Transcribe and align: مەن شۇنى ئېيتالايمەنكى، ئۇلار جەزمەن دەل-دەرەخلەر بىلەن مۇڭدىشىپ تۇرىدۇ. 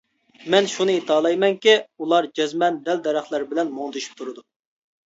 مەن 0.53 0.69
شۇنى 0.75 0.95
ئېيتالايمەنكى، 0.99 1.75
ئۇلار 2.01 2.31
جەزمەن 2.41 2.83
دەل-دەرەخلەر 2.89 3.47
بىلەن 3.55 3.73
مۇڭدىشىپ 3.79 4.19
تۇرىدۇ. 4.23 4.49